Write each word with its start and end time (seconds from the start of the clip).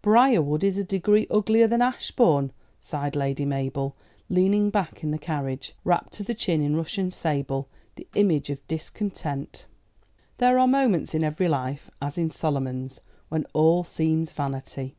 "Briarwood 0.00 0.62
is 0.62 0.78
a 0.78 0.84
degree 0.84 1.26
uglier 1.28 1.66
than 1.66 1.82
Ashbourne," 1.82 2.52
sighed 2.80 3.16
Lady 3.16 3.44
Mabel, 3.44 3.96
leaning 4.28 4.70
back 4.70 5.02
in 5.02 5.10
the 5.10 5.18
carriage, 5.18 5.74
wrapped 5.82 6.12
to 6.12 6.22
the 6.22 6.34
chin 6.36 6.60
in 6.62 6.76
Russian 6.76 7.10
sable, 7.10 7.66
the 7.96 8.06
image 8.14 8.48
of 8.48 8.64
discontent. 8.68 9.66
There 10.38 10.56
are 10.60 10.68
moments 10.68 11.16
in 11.16 11.24
every 11.24 11.48
life, 11.48 11.90
as 12.00 12.16
in 12.16 12.30
Solomon's, 12.30 13.00
when 13.28 13.44
all 13.54 13.82
seems 13.82 14.30
vanity. 14.30 14.94